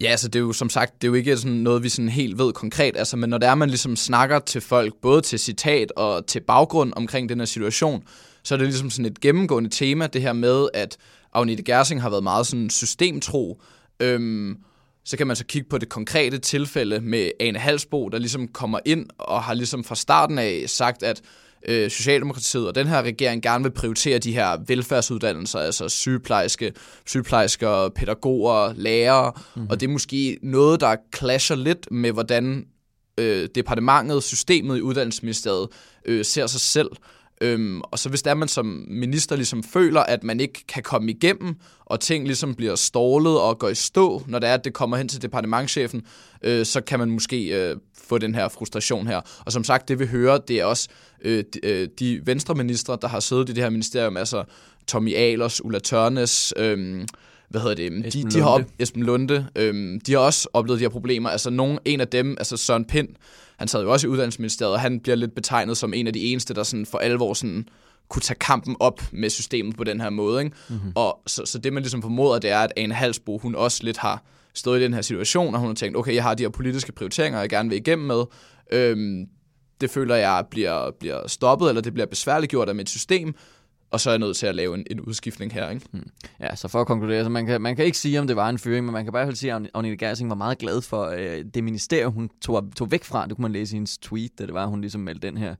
Ja, 0.00 0.10
altså 0.10 0.28
det 0.28 0.38
er 0.38 0.40
jo 0.40 0.52
som 0.52 0.70
sagt, 0.70 1.02
det 1.02 1.08
er 1.08 1.10
jo 1.10 1.14
ikke 1.14 1.36
sådan 1.36 1.52
noget, 1.52 1.82
vi 1.82 1.88
sådan 1.88 2.08
helt 2.08 2.38
ved 2.38 2.52
konkret, 2.52 2.96
altså, 2.96 3.16
men 3.16 3.30
når 3.30 3.38
det 3.38 3.48
er, 3.48 3.54
man 3.54 3.68
ligesom 3.68 3.96
snakker 3.96 4.38
til 4.38 4.60
folk, 4.60 4.94
både 5.02 5.20
til 5.20 5.38
citat 5.38 5.92
og 5.92 6.26
til 6.26 6.40
baggrund 6.40 6.92
omkring 6.96 7.28
den 7.28 7.38
her 7.38 7.44
situation, 7.44 8.04
så 8.42 8.54
er 8.54 8.58
det 8.58 8.66
ligesom 8.66 8.90
sådan 8.90 9.12
et 9.12 9.20
gennemgående 9.20 9.70
tema, 9.70 10.06
det 10.06 10.22
her 10.22 10.32
med, 10.32 10.68
at 10.74 10.96
Agnete 11.32 11.62
Gersing 11.62 12.02
har 12.02 12.10
været 12.10 12.22
meget 12.22 12.46
sådan 12.46 12.70
systemtro. 12.70 13.62
Øhm, 14.00 14.56
så 15.04 15.16
kan 15.16 15.26
man 15.26 15.36
så 15.36 15.44
kigge 15.44 15.68
på 15.68 15.78
det 15.78 15.88
konkrete 15.88 16.38
tilfælde 16.38 17.00
med 17.00 17.30
Ane 17.40 17.58
Halsbo, 17.58 18.08
der 18.08 18.18
ligesom 18.18 18.48
kommer 18.48 18.78
ind 18.84 19.06
og 19.18 19.42
har 19.42 19.54
ligesom 19.54 19.84
fra 19.84 19.94
starten 19.94 20.38
af 20.38 20.64
sagt, 20.66 21.02
at 21.02 21.20
øh, 21.68 21.90
Socialdemokratiet 21.90 22.68
og 22.68 22.74
den 22.74 22.86
her 22.86 23.02
regering 23.02 23.42
gerne 23.42 23.64
vil 23.64 23.70
prioritere 23.70 24.18
de 24.18 24.32
her 24.32 24.56
velfærdsuddannelser, 24.66 25.58
altså 25.58 25.88
sygeplejerske, 25.88 26.72
sygeplejersker, 27.06 27.88
pædagoger, 27.88 28.72
lærere, 28.76 29.32
mm. 29.56 29.66
og 29.70 29.80
det 29.80 29.86
er 29.86 29.90
måske 29.90 30.38
noget, 30.42 30.80
der 30.80 30.96
clasher 31.16 31.56
lidt 31.56 31.90
med, 31.90 32.12
hvordan 32.12 32.66
øh, 33.18 33.48
departementet, 33.54 34.22
systemet 34.22 34.78
i 34.78 34.82
uddannelsesministeriet 34.82 35.68
øh, 36.04 36.24
ser 36.24 36.46
sig 36.46 36.60
selv. 36.60 36.88
Øhm, 37.40 37.80
og 37.80 37.98
så 37.98 38.08
hvis 38.08 38.22
der 38.22 38.34
man 38.34 38.48
som 38.48 38.84
minister 38.88 39.36
ligesom 39.36 39.62
føler, 39.62 40.00
at 40.00 40.24
man 40.24 40.40
ikke 40.40 40.64
kan 40.68 40.82
komme 40.82 41.10
igennem, 41.10 41.54
og 41.80 42.00
ting 42.00 42.26
ligesom 42.26 42.54
bliver 42.54 42.74
stålet 42.74 43.40
og 43.40 43.58
går 43.58 43.68
i 43.68 43.74
stå, 43.74 44.22
når 44.26 44.38
det 44.38 44.48
er, 44.48 44.54
at 44.54 44.64
det 44.64 44.74
kommer 44.74 44.96
hen 44.96 45.08
til 45.08 45.22
departementchefen, 45.22 46.02
øh, 46.42 46.66
så 46.66 46.80
kan 46.80 46.98
man 46.98 47.10
måske 47.10 47.46
øh, 47.46 47.76
få 48.02 48.18
den 48.18 48.34
her 48.34 48.48
frustration 48.48 49.06
her. 49.06 49.20
Og 49.46 49.52
som 49.52 49.64
sagt, 49.64 49.88
det 49.88 49.98
vi 49.98 50.06
hører, 50.06 50.38
det 50.38 50.60
er 50.60 50.64
også 50.64 50.88
øh, 51.22 51.44
de, 51.54 51.66
øh, 51.66 51.88
de 51.98 52.20
venstreministre, 52.24 52.98
der 53.02 53.08
har 53.08 53.20
siddet 53.20 53.48
i 53.48 53.52
det 53.52 53.62
her 53.62 53.70
ministerium, 53.70 54.16
altså 54.16 54.44
Tommy 54.86 55.16
Ahlers, 55.16 55.64
Ulla 55.64 55.78
Tørnes, 55.78 56.54
øh, 56.56 57.06
hvad 57.50 57.60
hedder 57.60 57.74
det, 57.74 58.12
de, 58.12 58.22
de 58.22 58.40
har 58.40 58.48
op, 58.48 58.62
Esben 58.78 59.02
Lunde, 59.02 59.46
øh, 59.56 60.00
de 60.06 60.12
har 60.12 60.18
også 60.18 60.48
oplevet 60.52 60.80
de 60.80 60.84
her 60.84 60.90
problemer. 60.90 61.30
Altså 61.30 61.50
nogen, 61.50 61.78
en 61.84 62.00
af 62.00 62.08
dem, 62.08 62.36
altså 62.38 62.56
Søren 62.56 62.84
Pind, 62.84 63.08
han 63.58 63.68
sad 63.68 63.82
jo 63.82 63.92
også 63.92 64.06
i 64.06 64.10
uddannelsesministeriet, 64.10 64.74
og 64.74 64.80
han 64.80 65.00
bliver 65.00 65.16
lidt 65.16 65.34
betegnet 65.34 65.76
som 65.76 65.94
en 65.94 66.06
af 66.06 66.12
de 66.12 66.20
eneste, 66.20 66.54
der 66.54 66.62
sådan 66.62 66.86
for 66.86 66.98
alvor 66.98 67.34
sådan 67.34 67.68
kunne 68.08 68.22
tage 68.22 68.38
kampen 68.38 68.76
op 68.80 69.02
med 69.12 69.30
systemet 69.30 69.76
på 69.76 69.84
den 69.84 70.00
her 70.00 70.10
måde. 70.10 70.44
Ikke? 70.44 70.56
Mm-hmm. 70.68 70.92
Og 70.94 71.20
så, 71.26 71.42
så 71.46 71.58
det, 71.58 71.72
man 71.72 71.82
ligesom 71.82 72.02
formoder, 72.02 72.38
det 72.38 72.50
er, 72.50 72.58
at 72.58 72.72
Ane 72.76 72.94
Halsbo, 72.94 73.38
hun 73.38 73.54
også 73.54 73.84
lidt 73.84 73.98
har 73.98 74.24
stået 74.54 74.80
i 74.80 74.82
den 74.82 74.94
her 74.94 75.02
situation, 75.02 75.54
og 75.54 75.60
hun 75.60 75.68
har 75.68 75.74
tænkt, 75.74 75.96
okay, 75.96 76.14
jeg 76.14 76.22
har 76.22 76.34
de 76.34 76.42
her 76.42 76.50
politiske 76.50 76.92
prioriteringer, 76.92 77.40
jeg 77.40 77.48
gerne 77.48 77.68
vil 77.68 77.78
igennem 77.78 78.06
med. 78.06 78.24
Øhm, 78.72 79.26
det 79.80 79.90
føler 79.90 80.16
jeg 80.16 80.44
bliver, 80.50 80.90
bliver 81.00 81.28
stoppet, 81.28 81.68
eller 81.68 81.82
det 81.82 81.94
bliver 81.94 82.06
besværligt 82.06 82.50
gjort 82.50 82.68
af 82.68 82.74
mit 82.74 82.88
system, 82.88 83.34
og 83.90 84.00
så 84.00 84.10
er 84.10 84.12
jeg 84.12 84.18
nødt 84.18 84.36
til 84.36 84.46
at 84.46 84.54
lave 84.54 84.74
en, 84.74 84.86
en 84.90 85.00
udskiftning 85.00 85.52
her. 85.52 85.70
Ikke? 85.70 85.86
Hmm. 85.90 86.10
Ja, 86.40 86.56
så 86.56 86.68
for 86.68 86.80
at 86.80 86.86
konkludere, 86.86 87.24
så 87.24 87.30
man 87.30 87.46
kan, 87.46 87.60
man 87.60 87.76
kan 87.76 87.84
ikke 87.84 87.98
sige, 87.98 88.20
om 88.20 88.26
det 88.26 88.36
var 88.36 88.48
en 88.48 88.58
fyring, 88.58 88.84
men 88.84 88.92
man 88.92 89.04
kan 89.04 89.10
i 89.10 89.16
hvert 89.16 89.26
fald 89.26 89.36
sige, 89.36 89.54
at 89.54 89.70
Agnete 89.74 89.96
Gersing 89.96 90.30
var 90.30 90.36
meget 90.36 90.58
glad 90.58 90.82
for 90.82 91.06
øh, 91.06 91.44
det 91.54 91.64
ministerium, 91.64 92.12
hun 92.12 92.30
tog, 92.40 92.64
tog 92.76 92.90
væk 92.90 93.04
fra. 93.04 93.26
Det 93.26 93.36
kunne 93.36 93.42
man 93.42 93.52
læse 93.52 93.74
i 93.74 93.76
hendes 93.76 93.98
tweet, 93.98 94.38
da 94.38 94.46
det 94.46 94.54
var, 94.54 94.66
hun 94.66 94.80
ligesom 94.80 95.00
meldte 95.00 95.26
den 95.26 95.36
her, 95.36 95.54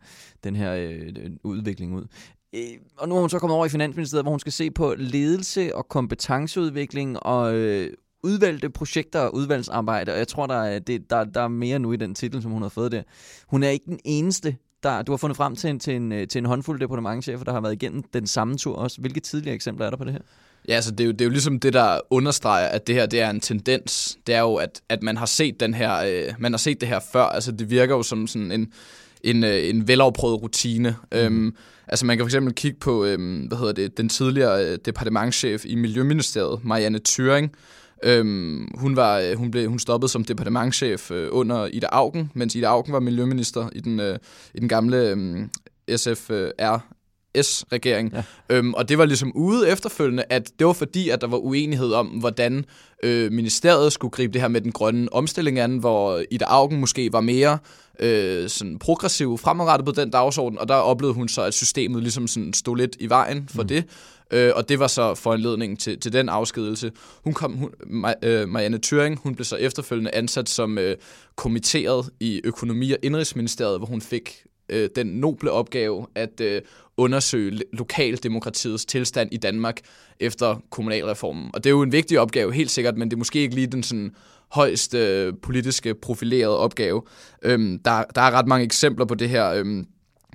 den 0.45 0.57
her 0.57 0.75
øh, 0.75 1.13
øh, 1.17 1.31
udvikling 1.45 1.95
ud. 1.95 2.07
Øh, 2.55 2.63
og 2.99 3.09
nu 3.09 3.17
er 3.17 3.21
hun 3.21 3.31
så 3.31 3.39
kommet 3.39 3.57
over 3.57 3.67
i 3.67 3.69
Finansministeriet, 3.69 4.25
hvor 4.25 4.31
hun 4.31 4.41
skal 4.41 4.53
se 4.53 4.71
på 4.71 4.95
ledelse 4.99 5.77
og 5.77 5.89
kompetenceudvikling 5.89 7.23
og 7.23 7.55
øh, 7.55 7.91
udvalgte 8.23 8.71
projekter 8.71 9.21
og 9.21 9.35
udvalgsarbejde, 9.35 10.13
og 10.13 10.19
jeg 10.19 10.29
tror, 10.29 10.47
der 10.47 10.55
er, 10.55 10.79
det, 10.79 11.11
der, 11.11 11.25
der 11.25 11.41
er 11.41 11.49
mere 11.49 11.79
nu 11.79 11.93
i 11.93 11.97
den 11.97 12.15
titel, 12.15 12.43
som 12.43 12.51
hun 12.51 12.63
har 12.63 12.69
fået 12.69 12.93
der. 12.93 13.03
Hun 13.47 13.63
er 13.63 13.69
ikke 13.69 13.87
den 13.87 14.01
eneste, 14.05 14.57
der, 14.83 15.03
du 15.03 15.13
har 15.13 15.17
fundet 15.17 15.37
frem 15.37 15.57
til 15.57 15.71
en, 15.71 15.79
til 15.79 15.97
en, 15.97 16.29
til 16.29 16.39
en 16.39 16.47
håndfuld 16.47 16.81
departementchefer, 16.81 17.45
der 17.45 17.53
har 17.53 17.61
været 17.61 17.73
igennem 17.73 18.03
den 18.03 18.27
samme 18.27 18.57
tur 18.57 18.77
også. 18.77 19.01
Hvilke 19.01 19.21
tidligere 19.21 19.55
eksempler 19.55 19.87
er 19.87 19.91
der 19.91 19.97
på 19.97 20.05
det 20.05 20.13
her? 20.13 20.21
Ja, 20.69 20.75
altså 20.75 20.91
det 20.91 21.01
er, 21.01 21.05
jo, 21.05 21.13
det 21.13 21.21
er 21.21 21.25
jo 21.25 21.31
ligesom 21.31 21.61
det, 21.61 21.73
der 21.73 22.01
understreger, 22.11 22.69
at 22.69 22.87
det 22.87 22.95
her 22.95 23.07
det 23.07 23.21
er 23.21 23.31
en 23.31 23.41
tendens. 23.41 24.19
Det 24.27 24.35
er 24.35 24.41
jo, 24.41 24.55
at, 24.55 24.81
at 24.89 25.03
man 25.03 25.17
har 25.17 25.27
set 25.27 25.61
den 25.61 25.75
her, 25.75 25.97
øh, 25.97 26.35
man 26.39 26.53
har 26.53 26.59
set 26.59 26.81
det 26.81 26.89
her 26.89 27.01
før. 27.13 27.25
Altså 27.25 27.53
det 27.53 27.71
virker 27.71 27.95
jo 27.95 28.03
som 28.03 28.27
sådan 28.27 28.53
en, 28.53 28.73
en, 29.25 29.45
øh, 29.45 29.69
en 29.69 29.89
velafprøvet 29.89 30.43
rutine. 30.43 30.97
Mm. 31.13 31.19
Øhm, 31.19 31.57
altså 31.89 32.07
man 32.07 32.19
kan 32.19 32.31
fx 32.31 32.35
kigge 32.57 32.79
på, 32.81 33.05
øhm, 33.05 33.39
hvad 33.41 33.59
hedder 33.59 33.73
det, 33.73 33.97
den 33.97 34.09
tidligere 34.09 34.67
øh, 34.67 34.79
departementchef 34.85 35.65
i 35.65 35.75
Miljøministeriet, 35.75 36.65
Marianne 36.65 37.01
Thuring, 37.05 37.53
Øhm, 38.03 38.69
hun, 38.75 38.97
var, 38.97 39.19
øh, 39.19 39.37
hun, 39.37 39.51
blev, 39.51 39.69
hun 39.69 39.79
stoppede 39.79 40.13
som 40.13 40.25
departementchef 40.25 41.11
øh, 41.11 41.29
under 41.33 41.67
Ida 41.67 41.87
Augen, 41.93 42.31
mens 42.35 42.55
Ida 42.55 42.67
Augen 42.67 42.93
var 42.93 43.01
miljøminister 43.01 43.69
i 43.73 43.81
den, 43.81 44.01
øh, 44.01 44.19
i 44.55 44.61
den 44.61 44.69
gamle 44.69 44.97
øhm, 44.97 45.51
øh, 45.89 45.99
SFR 45.99 46.79
S-regering. 47.43 48.13
Ja. 48.13 48.23
Øhm, 48.57 48.75
og 48.75 48.89
det 48.89 48.99
var 48.99 49.05
ligesom 49.05 49.33
ude 49.35 49.69
efterfølgende, 49.69 50.25
at 50.31 50.51
det 50.59 50.67
var 50.67 50.73
fordi, 50.73 51.09
at 51.09 51.21
der 51.21 51.27
var 51.27 51.37
uenighed 51.37 51.93
om, 51.93 52.07
hvordan 52.07 52.65
øh, 53.03 53.33
ministeriet 53.33 53.93
skulle 53.93 54.11
gribe 54.11 54.33
det 54.33 54.41
her 54.41 54.49
med 54.49 54.61
den 54.61 54.73
grønne 54.73 55.13
omstilling 55.13 55.59
an, 55.59 55.77
hvor 55.77 56.23
Ida 56.31 56.45
Augen 56.45 56.81
måske 56.81 57.13
var 57.13 57.21
mere 57.21 57.59
øh, 57.99 58.49
sådan 58.49 58.79
progressiv 58.79 59.39
fremadrettet 59.39 59.87
på 59.87 59.93
den 59.93 60.11
dagsorden, 60.11 60.59
og 60.59 60.69
der 60.69 60.75
oplevede 60.75 61.15
hun 61.15 61.29
så, 61.29 61.43
at 61.43 61.55
systemet 61.55 62.03
ligesom 62.03 62.27
sådan 62.27 62.53
stod 62.53 62.77
lidt 62.77 62.97
i 63.01 63.09
vejen 63.09 63.49
for 63.49 63.63
mm. 63.63 63.69
det. 63.69 63.85
Øh, 64.31 64.53
og 64.57 64.69
det 64.69 64.79
var 64.79 64.87
så 64.87 65.15
foranledningen 65.15 65.77
til, 65.77 66.01
til 66.01 66.13
den 66.13 66.29
afskedelse. 66.29 66.93
Hun 67.25 67.33
kom, 67.33 67.53
hun, 67.53 67.71
øh, 68.23 68.49
Marianne 68.49 68.79
Thuring, 68.83 69.19
hun 69.23 69.35
blev 69.35 69.45
så 69.45 69.57
efterfølgende 69.57 70.15
ansat 70.15 70.49
som 70.49 70.79
øh, 70.79 70.97
kommitteret 71.37 72.11
i 72.21 72.41
økonomi- 72.45 72.93
og 72.93 72.99
indrigsministeriet, 73.03 73.79
hvor 73.79 73.87
hun 73.87 74.01
fik 74.01 74.45
øh, 74.71 74.89
den 74.97 75.07
noble 75.07 75.51
opgave 75.51 76.07
at 76.15 76.41
øh, 76.41 76.63
undersøge 76.97 77.61
lokaldemokratiets 77.73 78.85
tilstand 78.85 79.29
i 79.33 79.37
Danmark 79.37 79.81
efter 80.21 80.63
kommunalreformen. 80.71 81.51
Og 81.55 81.65
det 81.65 81.71
er 81.71 81.75
jo 81.75 81.83
en 81.83 81.93
vigtig 81.93 82.21
opgave, 82.21 82.53
helt 82.53 82.71
sikkert, 82.71 82.97
men 82.97 83.11
det 83.11 83.17
er 83.17 83.19
måske 83.19 83.39
ikke 83.39 83.55
lige 83.55 83.67
den 83.67 83.83
sådan 83.83 84.15
højst 84.53 84.95
øh, 84.95 85.35
politiske 85.43 85.95
profilerede 85.95 86.59
opgave. 86.59 87.03
Øhm, 87.43 87.79
der, 87.85 88.05
der 88.15 88.21
er 88.21 88.31
ret 88.31 88.47
mange 88.47 88.65
eksempler 88.65 89.05
på 89.05 89.15
det 89.15 89.29
her. 89.29 89.51
Øhm, 89.51 89.87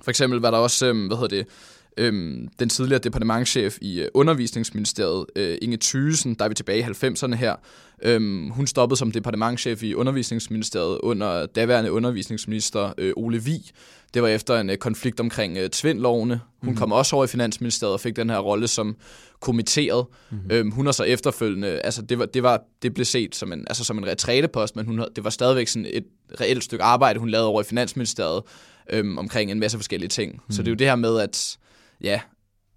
for 0.02 0.10
eksempel 0.10 0.40
var 0.40 0.50
der 0.50 0.58
også, 0.58 0.86
øhm, 0.86 1.06
hvad 1.06 1.16
hedder 1.16 1.36
det, 1.36 1.46
øhm, 1.96 2.48
den 2.58 2.68
tidligere 2.68 2.98
departementchef 2.98 3.78
i 3.80 4.00
øh, 4.00 4.08
undervisningsministeriet, 4.14 5.26
øh, 5.36 5.58
Inge 5.62 5.78
Thysen, 5.80 6.34
der 6.34 6.44
er 6.44 6.48
vi 6.48 6.54
tilbage 6.54 6.78
i 6.78 6.82
90'erne 6.82 7.34
her. 7.34 7.54
Øhm, 8.02 8.50
hun 8.50 8.66
stoppede 8.66 8.98
som 8.98 9.12
departementchef 9.12 9.82
i 9.82 9.94
undervisningsministeriet 9.94 10.98
under 10.98 11.46
daværende 11.46 11.92
undervisningsminister 11.92 12.92
øh, 12.98 13.12
Ole 13.16 13.44
Vi. 13.44 13.70
Det 14.14 14.22
var 14.22 14.28
efter 14.28 14.60
en 14.60 14.70
øh, 14.70 14.76
konflikt 14.76 15.20
omkring 15.20 15.58
øh, 15.58 15.70
tvindlovene. 15.70 16.40
Hun 16.62 16.70
mm. 16.70 16.76
kom 16.76 16.92
også 16.92 17.16
over 17.16 17.24
i 17.24 17.28
Finansministeriet 17.28 17.94
og 17.94 18.00
fik 18.00 18.16
den 18.16 18.30
her 18.30 18.38
rolle 18.38 18.68
som 18.68 18.96
kommitteret. 19.40 20.06
Mm-hmm. 20.30 20.50
Øhm, 20.50 20.70
hun 20.70 20.86
har 20.86 20.92
så 20.92 21.02
efterfølgende, 21.02 21.68
altså 21.68 22.02
det, 22.02 22.18
var, 22.18 22.26
det, 22.26 22.42
var, 22.42 22.62
det 22.82 22.94
blev 22.94 23.04
set 23.04 23.34
som 23.34 23.52
en, 23.52 23.64
altså 23.68 23.84
som 23.84 23.98
en 23.98 24.06
retrætepost, 24.06 24.76
men 24.76 24.86
hun, 24.86 25.04
det 25.16 25.24
var 25.24 25.30
stadigvæk 25.30 25.68
sådan 25.68 25.86
et 25.90 26.04
reelt 26.40 26.64
stykke 26.64 26.84
arbejde, 26.84 27.18
hun 27.18 27.28
lavede 27.28 27.48
over 27.48 27.60
i 27.60 27.64
Finansministeriet 27.64 28.42
øhm, 28.90 29.18
omkring 29.18 29.50
en 29.50 29.60
masse 29.60 29.78
forskellige 29.78 30.08
ting. 30.08 30.32
Mm. 30.32 30.52
Så 30.52 30.62
det 30.62 30.68
er 30.68 30.72
jo 30.72 30.76
det 30.76 30.86
her 30.86 30.96
med, 30.96 31.20
at 31.20 31.58
ja, 32.00 32.20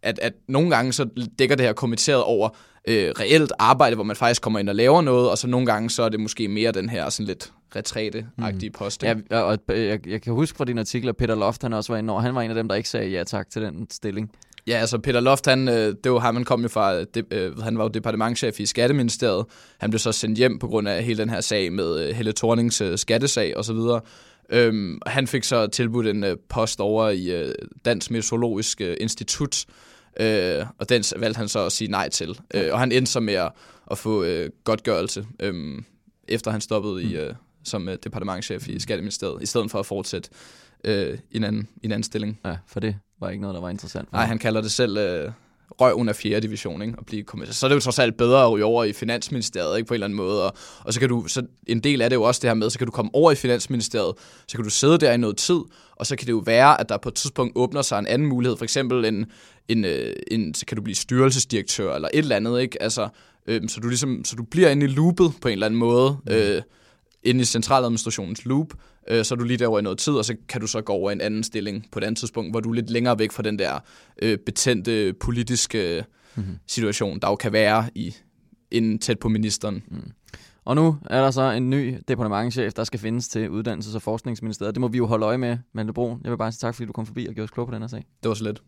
at, 0.02 0.20
at 0.20 0.34
nogle 0.48 0.70
gange 0.70 0.94
så 0.94 1.10
dækker 1.40 1.56
det 1.56 1.66
her 1.66 1.74
kommenteret 1.74 2.24
over 2.24 2.50
øh, 2.88 3.12
reelt 3.20 3.52
arbejde, 3.60 3.96
hvor 3.96 4.04
man 4.04 4.16
faktisk 4.16 4.42
kommer 4.42 4.60
ind 4.60 4.70
og 4.70 4.76
laver 4.76 5.02
noget, 5.02 5.30
og 5.30 5.38
så 5.38 5.48
nogle 5.48 5.66
gange 5.66 5.90
så 5.90 6.04
er 6.04 6.10
det 6.10 6.20
måske 6.20 6.48
mere 6.48 6.72
den 6.72 6.90
her 6.90 7.10
sådan 7.10 7.28
lidt 7.28 7.52
retræte-agtige 7.76 8.70
mm. 8.70 8.74
post. 8.78 9.04
Ja, 9.04 9.16
og 9.32 9.60
jeg, 9.68 10.08
jeg 10.08 10.22
kan 10.22 10.34
huske 10.34 10.58
fra 10.58 10.66
din 10.66 10.78
artikel, 10.78 11.10
at 11.10 11.18
Peter 11.18 11.36
Loft 11.36 11.62
han 11.62 11.74
også 11.74 11.94
var 11.94 12.00
inde 12.00 12.14
over. 12.14 12.22
Han 12.22 12.36
var 12.36 12.42
en 12.42 12.50
af 12.50 12.56
dem, 12.56 12.68
der 12.68 12.76
ikke 12.76 12.90
sagde 12.90 13.10
ja 13.10 13.24
tak 13.24 13.50
til 13.50 13.62
den 13.62 13.88
stilling. 13.92 14.32
Ja, 14.68 14.78
altså 14.78 14.98
Peter 14.98 15.20
Loft, 15.20 15.46
han, 15.46 15.68
øh, 15.68 15.96
det 16.04 16.12
var 16.12 16.20
ham, 16.20 16.36
han 16.36 16.46
kom 16.46 16.62
jo 16.62 16.68
fra, 16.68 17.04
det, 17.04 17.26
øh, 17.34 17.58
han 17.58 17.78
var 17.78 17.84
jo 17.84 17.88
departementchef 17.88 18.60
i 18.60 18.66
Skatteministeriet. 18.66 19.46
Han 19.78 19.90
blev 19.90 20.00
så 20.00 20.12
sendt 20.12 20.38
hjem 20.38 20.60
på 20.60 20.68
grund 20.68 20.88
af 20.88 21.04
hele 21.04 21.18
den 21.18 21.30
her 21.30 21.42
sag 21.42 21.74
med 21.74 22.00
øh, 22.00 22.16
Helle 22.16 22.34
Thornings 22.34 22.82
skattesag 22.96 23.58
osv. 23.58 23.78
Øhm, 24.50 25.00
han 25.06 25.28
fik 25.28 25.44
så 25.44 25.68
tilbudt 25.68 26.08
en 26.08 26.24
øh, 26.24 26.38
post 26.50 26.80
over 26.80 27.10
i 27.10 27.32
øh, 27.32 27.54
Dansk 27.86 28.12
Meteorologisk 28.12 28.82
øh, 28.82 28.98
Institut, 29.00 29.66
øh, 30.20 30.66
og 30.78 30.90
den 30.90 31.04
valgte 31.18 31.38
han 31.38 31.48
så 31.48 31.66
at 31.66 31.72
sige 31.72 31.92
nej 31.92 32.10
til. 32.10 32.40
Øh, 32.54 32.74
og 32.74 32.80
han 32.80 32.92
endte 32.92 33.12
så 33.12 33.20
med 33.20 33.34
at, 33.34 33.52
at 33.92 33.98
få 33.98 34.24
øh, 34.24 34.50
godtgørelse, 34.64 35.26
øh, 35.40 35.82
efter 36.28 36.52
han 36.52 36.62
stoppede 36.62 37.04
mm. 37.04 37.10
i, 37.10 37.16
øh, 37.16 37.34
som 37.64 37.90
øh, 37.90 37.98
departementchef 38.04 38.70
i 38.70 38.80
Skatteministeriet, 38.80 39.44
i 39.44 39.46
stedet 39.46 39.72
for 39.72 39.80
at 39.80 39.86
fortsætte 39.86 40.30
øh, 40.84 41.18
i, 41.32 41.38
en 41.38 41.44
anden, 41.44 41.68
i 41.84 41.86
en 41.86 41.92
anden 41.92 42.04
stilling. 42.04 42.40
Ja, 42.46 42.58
for 42.68 42.80
det 42.80 42.96
var 43.20 43.30
ikke 43.30 43.42
noget, 43.42 43.56
der 43.56 43.62
var 43.62 43.70
interessant. 43.70 44.12
Nej, 44.12 44.26
han 44.26 44.40
kalder 44.40 44.62
det 44.62 44.72
selv... 44.72 44.98
Øh, 44.98 45.32
røven 45.82 46.10
af 46.10 46.16
4. 46.16 46.40
division, 46.40 46.82
ikke? 46.82 46.94
Og 46.98 47.06
blive 47.06 47.24
kommissær. 47.24 47.54
Så 47.54 47.66
er 47.66 47.68
det 47.68 47.76
jo 47.76 47.80
trods 47.80 48.00
alt 48.00 48.18
bedre 48.18 48.44
at 48.44 48.52
ryge 48.52 48.66
over 48.66 48.84
i 48.84 48.94
Finansministeriet, 48.94 49.78
ikke? 49.78 49.88
På 49.88 49.94
en 49.94 49.96
eller 49.96 50.06
anden 50.06 50.18
måde. 50.18 50.46
Og, 50.46 50.54
og 50.84 50.94
så 50.94 51.00
kan 51.00 51.10
du, 51.10 51.28
så 51.28 51.46
en 51.68 51.80
del 51.80 52.02
af 52.02 52.10
det 52.10 52.16
er 52.16 52.20
jo 52.20 52.24
også 52.24 52.40
det 52.42 52.50
her 52.50 52.56
med, 52.56 52.70
så 52.70 52.78
kan 52.78 52.88
du 52.88 52.92
komme 52.92 53.12
over 53.14 53.32
i 53.32 53.36
Finansministeriet, 53.36 54.14
så 54.48 54.58
kan 54.58 54.64
du 54.64 54.70
sidde 54.70 54.98
der 54.98 55.12
i 55.12 55.18
noget 55.18 55.38
tid, 55.38 55.60
og 55.96 56.06
så 56.06 56.16
kan 56.16 56.28
det 56.28 56.32
jo 56.32 56.44
være, 56.46 56.80
at 56.80 56.90
der 56.90 56.98
på 56.98 57.10
et 57.10 57.16
tidspunkt 57.16 57.54
åbner 57.56 57.82
sig 57.82 58.00
en 58.00 58.08
anden 58.08 58.28
mulighed. 58.28 58.58
For 58.58 58.64
eksempel 58.64 59.06
en, 59.06 59.26
en, 59.68 59.86
øh, 59.86 60.16
en 60.32 60.54
så 60.54 60.66
kan 60.66 60.78
du 60.78 60.84
blive 60.84 60.96
styrelsesdirektør, 60.96 61.96
eller 61.96 62.10
et 62.14 62.20
eller 62.20 62.36
andet, 62.36 62.62
ikke? 62.62 62.84
Altså, 62.84 63.10
øh, 63.48 63.62
så, 63.68 63.80
du 63.80 63.88
ligesom, 63.88 64.26
så 64.26 64.36
du 64.36 64.44
bliver 64.44 64.70
inde 64.70 64.86
i 64.86 64.90
loopet 64.90 65.34
på 65.42 65.48
en 65.48 65.52
eller 65.52 65.66
anden 65.66 65.80
måde, 65.80 66.18
mm. 66.26 66.34
øh, 66.34 66.62
inde 67.30 67.42
i 67.42 67.46
centraladministrationens 67.46 68.46
loop, 68.46 68.74
øh, 69.10 69.26
så 69.26 69.36
er 69.36 69.38
du 69.38 69.44
lige 69.44 69.58
derovre 69.58 69.80
i 69.80 69.84
noget 69.84 69.98
tid, 69.98 70.14
og 70.14 70.26
så 70.26 70.36
kan 70.50 70.62
du 70.62 70.68
så 70.68 70.82
gå 70.82 70.94
over 70.94 71.10
i 71.10 71.14
en 71.14 71.22
anden 71.22 71.44
stilling 71.44 71.86
på 71.92 72.00
et 72.00 72.04
andet 72.04 72.18
tidspunkt, 72.18 72.54
hvor 72.54 72.60
du 72.60 72.70
er 72.70 72.74
lidt 72.74 72.90
længere 72.90 73.20
væk 73.20 73.32
fra 73.32 73.44
den 73.44 73.60
der 73.60 73.80
øh, 74.22 74.38
betændte 74.38 75.14
politiske 75.14 76.06
mm-hmm. 76.36 76.56
situation, 76.68 77.20
der 77.20 77.30
jo 77.30 77.36
kan 77.36 77.54
være 77.54 77.90
i 77.96 78.16
inden 78.72 79.00
tæt 79.00 79.20
på 79.20 79.30
ministeren. 79.30 79.84
Mm. 79.88 80.12
Og 80.66 80.76
nu 80.76 80.98
er 81.10 81.22
der 81.22 81.32
så 81.32 81.42
en 81.42 81.70
ny 81.70 81.98
departementchef, 82.08 82.74
der 82.74 82.84
skal 82.84 83.00
findes 83.00 83.28
til 83.28 83.48
Uddannelses- 83.48 83.96
og 83.96 84.02
Forskningsministeriet. 84.02 84.76
Det 84.76 84.82
må 84.82 84.88
vi 84.88 84.98
jo 84.98 85.06
holde 85.06 85.26
øje 85.26 85.38
med, 85.38 85.58
Malte 85.74 85.94
Broen. 85.94 86.22
Jeg 86.24 86.32
vil 86.32 86.38
bare 86.38 86.52
sige 86.52 86.60
tak, 86.60 86.76
fordi 86.76 86.86
du 86.86 86.94
kom 86.94 87.06
forbi 87.06 87.28
og 87.28 87.34
gjorde 87.34 87.44
os 87.44 87.52
klog 87.52 87.68
på 87.68 87.74
den 87.74 87.82
her 87.82 87.88
sag. 87.88 88.06
Det 88.24 88.30
var 88.30 88.36
så 88.36 88.44
lidt. 88.44 88.62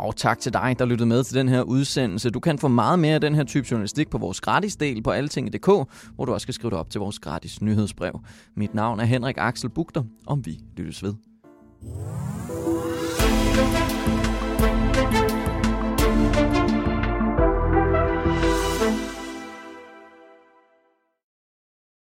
Og 0.00 0.16
tak 0.16 0.38
til 0.38 0.52
dig, 0.52 0.76
der 0.78 0.84
lyttede 0.84 1.08
med 1.08 1.24
til 1.24 1.34
den 1.34 1.48
her 1.48 1.62
udsendelse. 1.62 2.30
Du 2.30 2.40
kan 2.40 2.58
få 2.58 2.68
meget 2.68 2.98
mere 2.98 3.14
af 3.14 3.20
den 3.20 3.34
her 3.34 3.44
type 3.44 3.66
journalistik 3.70 4.10
på 4.10 4.18
vores 4.18 4.40
gratis 4.40 4.76
del 4.76 5.02
på 5.02 5.10
altinget.dk, 5.10 5.66
hvor 6.14 6.24
du 6.24 6.32
også 6.32 6.46
kan 6.46 6.54
skrive 6.54 6.70
dig 6.70 6.78
op 6.78 6.90
til 6.90 6.98
vores 6.98 7.18
gratis 7.18 7.62
nyhedsbrev. 7.62 8.20
Mit 8.56 8.74
navn 8.74 9.00
er 9.00 9.04
Henrik 9.04 9.36
Axel 9.38 9.70
Bugter, 9.70 10.02
om 10.26 10.46
vi 10.46 10.58
lyttes 10.76 11.02
ved. 11.02 11.14